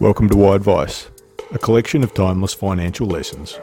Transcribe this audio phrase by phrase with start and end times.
[0.00, 1.10] Welcome to Wide Vice,
[1.50, 3.58] a collection of timeless financial lessons.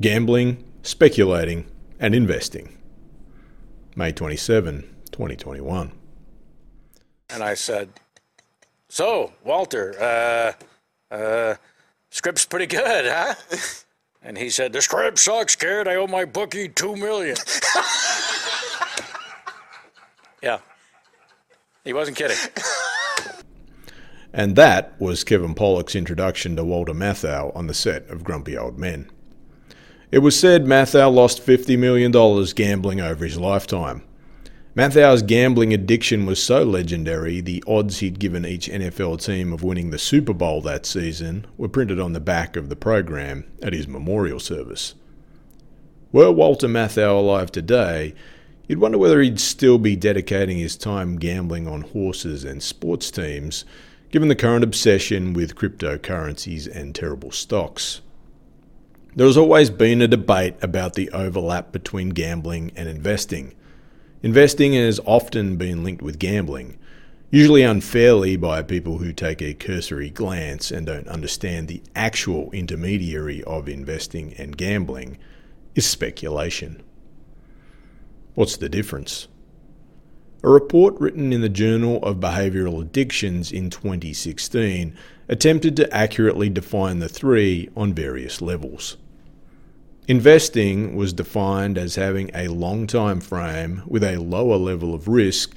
[0.00, 1.66] Gambling, speculating,
[1.98, 2.78] and investing.
[3.96, 5.90] May 27, 2021.
[7.30, 7.88] And I said,
[8.88, 11.56] So, Walter, uh, uh,
[12.10, 13.34] script's pretty good, huh?
[14.22, 15.88] And he said, The script sucks, kid.
[15.88, 17.36] I owe my bookie two million.
[21.84, 22.36] He wasn't kidding.
[24.36, 28.76] And that was Kevin Pollak's introduction to Walter Matthau on the set of Grumpy Old
[28.76, 29.08] Men.
[30.10, 32.10] It was said Matthau lost $50 million
[32.56, 34.02] gambling over his lifetime.
[34.74, 39.90] Matthau's gambling addiction was so legendary, the odds he'd given each NFL team of winning
[39.90, 43.86] the Super Bowl that season were printed on the back of the program at his
[43.86, 44.96] memorial service.
[46.10, 48.14] Were Walter Matthau alive today,
[48.66, 53.64] you'd wonder whether he'd still be dedicating his time gambling on horses and sports teams,
[54.10, 58.00] given the current obsession with cryptocurrencies and terrible stocks.
[59.16, 63.54] There has always been a debate about the overlap between gambling and investing.
[64.22, 66.78] Investing has often been linked with gambling,
[67.30, 73.42] usually unfairly by people who take a cursory glance and don't understand the actual intermediary
[73.44, 75.18] of investing and gambling
[75.74, 76.82] is speculation.
[78.34, 79.28] What's the difference?
[80.42, 84.96] A report written in the Journal of Behavioral Addictions in 2016
[85.28, 88.96] attempted to accurately define the three on various levels.
[90.08, 95.54] Investing was defined as having a long time frame with a lower level of risk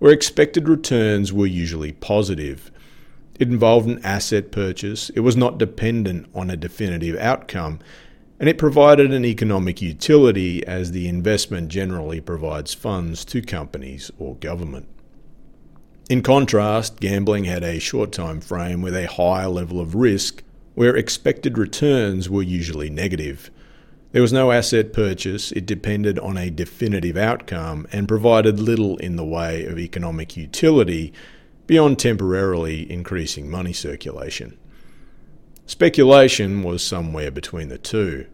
[0.00, 2.72] where expected returns were usually positive.
[3.38, 7.78] It involved an asset purchase, it was not dependent on a definitive outcome,
[8.38, 14.36] and it provided an economic utility as the investment generally provides funds to companies or
[14.36, 14.88] government.
[16.08, 20.42] In contrast, gambling had a short time frame with a higher level of risk
[20.74, 23.50] where expected returns were usually negative.
[24.12, 29.16] There was no asset purchase, it depended on a definitive outcome and provided little in
[29.16, 31.12] the way of economic utility
[31.66, 34.56] beyond temporarily increasing money circulation.
[35.68, 38.26] Speculation was somewhere between the two.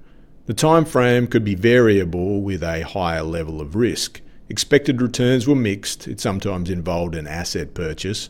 [0.44, 4.20] The time frame could be variable with a higher level of risk.
[4.50, 8.28] Expected returns were mixed, it sometimes involved an asset purchase.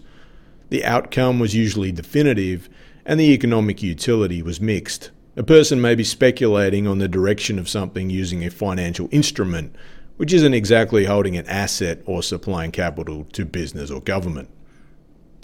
[0.69, 2.69] The outcome was usually definitive,
[3.05, 5.11] and the economic utility was mixed.
[5.37, 9.75] A person may be speculating on the direction of something using a financial instrument,
[10.17, 14.49] which isn't exactly holding an asset or supplying capital to business or government.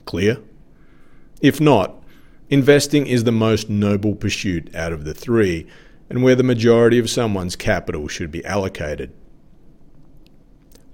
[0.05, 0.39] Clear?
[1.41, 1.98] If not,
[2.49, 5.67] investing is the most noble pursuit out of the three,
[6.11, 9.13] and where the majority of someone's capital should be allocated.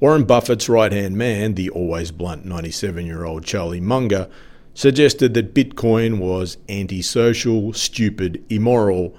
[0.01, 4.29] Warren Buffett's right hand man, the always blunt 97 year old Charlie Munger,
[4.75, 9.17] suggested that Bitcoin was antisocial, stupid, immoral,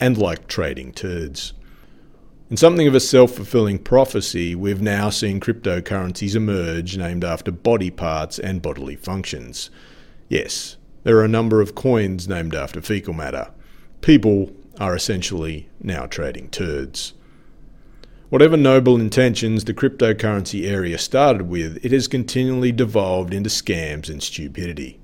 [0.00, 1.52] and like trading turds.
[2.50, 7.90] In something of a self fulfilling prophecy, we've now seen cryptocurrencies emerge named after body
[7.90, 9.70] parts and bodily functions.
[10.28, 13.52] Yes, there are a number of coins named after fecal matter.
[14.00, 14.50] People
[14.80, 17.12] are essentially now trading turds.
[18.28, 24.20] Whatever noble intentions the cryptocurrency area started with, it has continually devolved into scams and
[24.20, 24.98] stupidity.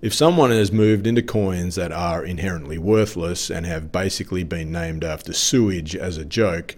[0.00, 5.02] If someone has moved into coins that are inherently worthless and have basically been named
[5.02, 6.76] after sewage as a joke,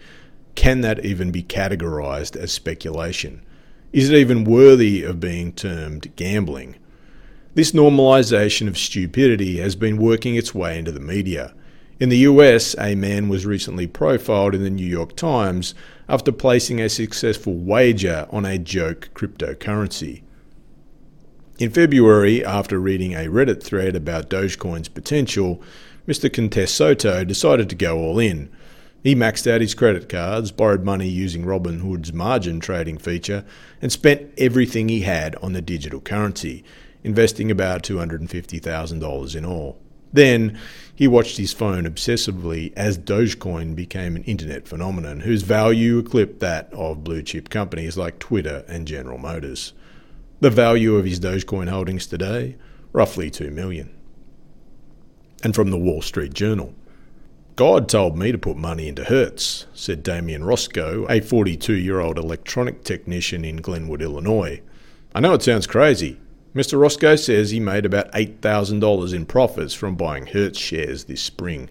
[0.55, 3.43] can that even be categorized as speculation?
[3.93, 6.77] Is it even worthy of being termed gambling?
[7.55, 11.55] This normalization of stupidity has been working its way into the media.
[12.01, 15.73] In the US, a man was recently profiled in the New York Times
[16.09, 20.23] after placing a successful wager on a joke cryptocurrency.
[21.61, 25.63] In February, after reading a Reddit thread about Dogecoin's potential,
[26.09, 26.29] Mr.
[26.29, 28.51] Contessotto decided to go all in.
[29.05, 33.45] He maxed out his credit cards, borrowed money using Robinhood's margin trading feature,
[33.81, 36.65] and spent everything he had on the digital currency,
[37.05, 39.79] investing about $250,000 in all.
[40.13, 40.59] Then
[40.95, 46.73] he watched his phone obsessively as Dogecoin became an internet phenomenon whose value eclipsed that
[46.73, 49.73] of blue chip companies like Twitter and General Motors.
[50.41, 52.57] The value of his Dogecoin holdings today,
[52.93, 53.93] roughly 2 million.
[55.43, 56.75] And from the Wall Street Journal.
[57.57, 62.19] God told me to put money into Hertz, said Damien Roscoe, a 42 year old
[62.19, 64.61] electronic technician in Glenwood, Illinois.
[65.15, 66.19] I know it sounds crazy,
[66.55, 66.81] Mr.
[66.81, 71.69] Roscoe says he made about $8,000 in profits from buying Hertz shares this spring.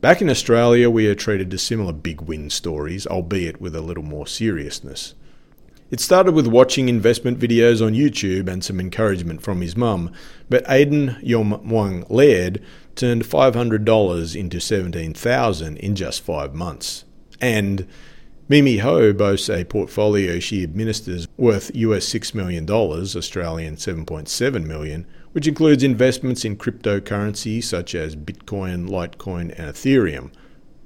[0.00, 4.02] Back in Australia, we are treated to similar big win stories, albeit with a little
[4.02, 5.14] more seriousness.
[5.90, 10.12] It started with watching investment videos on YouTube and some encouragement from his mum,
[10.48, 12.62] but Aidan Yom Mwang Laird
[12.94, 17.04] turned $500 into 17,000 in just five months.
[17.40, 17.86] And
[18.50, 25.46] Mimi Ho boasts a portfolio she administers worth US $6 million, Australian 7.7 million, which
[25.46, 30.32] includes investments in cryptocurrency such as Bitcoin, Litecoin, and Ethereum.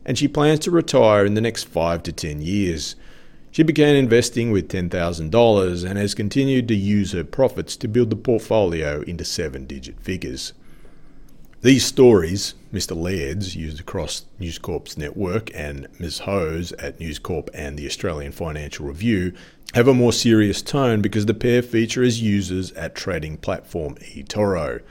[0.04, 2.96] And she plans to retire in the next 5 to 10 years.
[3.50, 8.16] She began investing with $10,000 and has continued to use her profits to build the
[8.16, 10.52] portfolio into seven digit figures.
[11.64, 12.94] These stories, Mr.
[12.94, 16.18] Laird's used across News Corp's network and Ms.
[16.18, 19.32] Ho's at News Corp and the Australian Financial Review,
[19.72, 24.82] have a more serious tone because the pair feature as users at trading platform eToro,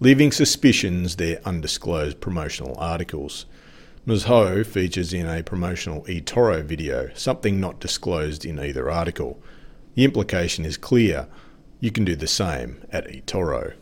[0.00, 3.46] leaving suspicions they're undisclosed promotional articles.
[4.04, 4.24] Ms.
[4.24, 9.40] Ho features in a promotional eToro video, something not disclosed in either article.
[9.94, 11.28] The implication is clear.
[11.78, 13.74] You can do the same at eToro.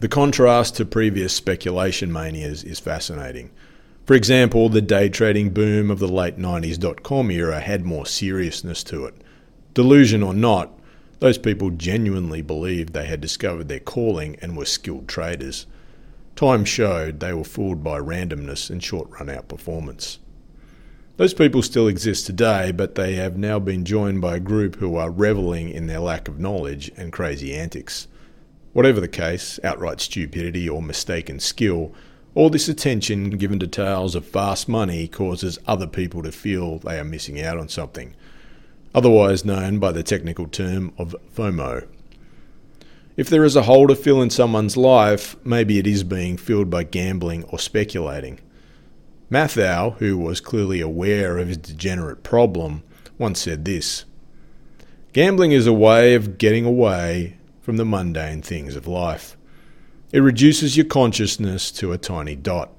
[0.00, 3.50] The contrast to previous speculation manias is fascinating.
[4.06, 8.06] For example, the day trading boom of the late 90s dot com era had more
[8.06, 9.14] seriousness to it.
[9.74, 10.72] Delusion or not,
[11.18, 15.66] those people genuinely believed they had discovered their calling and were skilled traders.
[16.34, 20.18] Time showed they were fooled by randomness and short run out performance.
[21.18, 24.96] Those people still exist today, but they have now been joined by a group who
[24.96, 28.08] are reveling in their lack of knowledge and crazy antics.
[28.72, 31.92] Whatever the case, outright stupidity or mistaken skill,
[32.34, 36.98] all this attention given to tales of fast money causes other people to feel they
[36.98, 38.14] are missing out on something,
[38.94, 41.88] otherwise known by the technical term of FOMO.
[43.16, 46.70] If there is a hole to fill in someone's life, maybe it is being filled
[46.70, 48.38] by gambling or speculating.
[49.30, 52.84] Matthau, who was clearly aware of his degenerate problem,
[53.18, 54.04] once said this
[55.12, 57.36] Gambling is a way of getting away
[57.70, 59.36] from the mundane things of life.
[60.10, 62.72] It reduces your consciousness to a tiny dot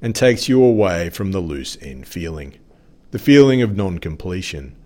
[0.00, 2.54] and takes you away from the loose end feeling,
[3.10, 4.76] the feeling of non completion.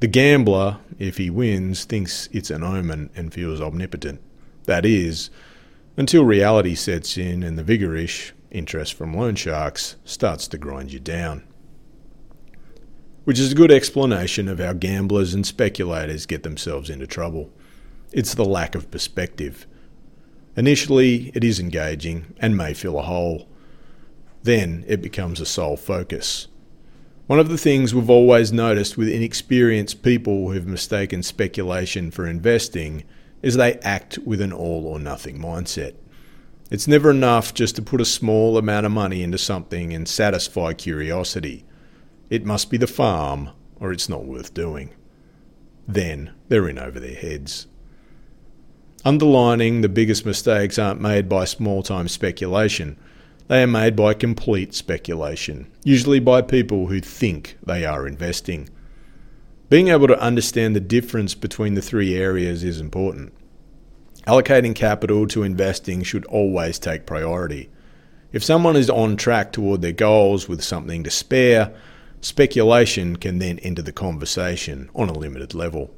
[0.00, 4.20] The gambler, if he wins, thinks it's an omen and feels omnipotent.
[4.64, 5.30] That is,
[5.96, 10.98] until reality sets in and the vigorish, interest from loan sharks, starts to grind you
[10.98, 11.44] down.
[13.22, 17.52] Which is a good explanation of how gamblers and speculators get themselves into trouble.
[18.14, 19.66] It's the lack of perspective.
[20.56, 23.48] Initially, it is engaging and may fill a hole.
[24.44, 26.46] Then it becomes a sole focus.
[27.26, 33.02] One of the things we've always noticed with inexperienced people who've mistaken speculation for investing
[33.42, 35.94] is they act with an all or nothing mindset.
[36.70, 40.72] It's never enough just to put a small amount of money into something and satisfy
[40.74, 41.64] curiosity.
[42.30, 43.50] It must be the farm,
[43.80, 44.94] or it's not worth doing.
[45.88, 47.66] Then they're in over their heads.
[49.06, 52.96] Underlining the biggest mistakes aren't made by small time speculation,
[53.48, 58.70] they are made by complete speculation, usually by people who think they are investing.
[59.68, 63.34] Being able to understand the difference between the three areas is important.
[64.26, 67.68] Allocating capital to investing should always take priority.
[68.32, 71.74] If someone is on track toward their goals with something to spare,
[72.22, 75.94] speculation can then enter the conversation on a limited level.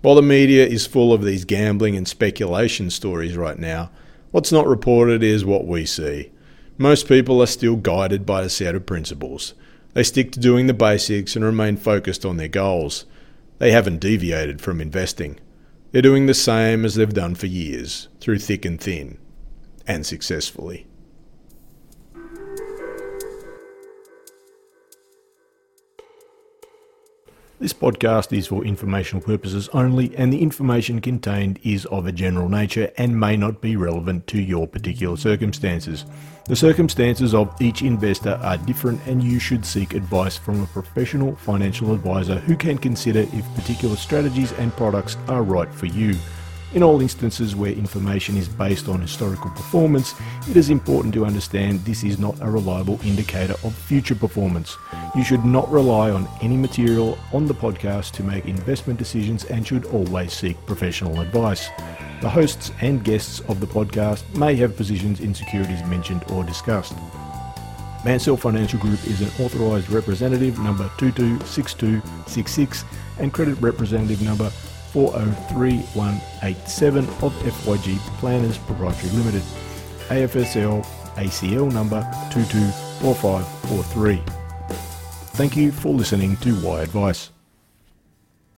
[0.00, 3.90] While the media is full of these gambling and speculation stories right now,
[4.30, 6.30] what's not reported is what we see.
[6.76, 9.54] Most people are still guided by a set of principles.
[9.94, 13.06] They stick to doing the basics and remain focused on their goals.
[13.58, 15.40] They haven't deviated from investing.
[15.90, 19.18] They're doing the same as they've done for years, through thick and thin,
[19.86, 20.86] and successfully.
[27.60, 32.48] This podcast is for informational purposes only, and the information contained is of a general
[32.48, 36.04] nature and may not be relevant to your particular circumstances.
[36.46, 41.34] The circumstances of each investor are different, and you should seek advice from a professional
[41.34, 46.14] financial advisor who can consider if particular strategies and products are right for you.
[46.74, 50.14] In all instances where information is based on historical performance,
[50.50, 54.76] it is important to understand this is not a reliable indicator of future performance.
[55.16, 59.66] You should not rely on any material on the podcast to make investment decisions and
[59.66, 61.70] should always seek professional advice.
[62.20, 66.92] The hosts and guests of the podcast may have positions in securities mentioned or discussed.
[68.04, 72.84] Mansell Financial Group is an authorised representative number 226266
[73.20, 74.52] and credit representative number
[74.98, 79.42] 403187 of FYG Planners Proprietary Limited,
[80.08, 82.00] AFSL ACL number
[82.32, 84.20] 224543.
[85.36, 87.30] Thank you for listening to Why Advice.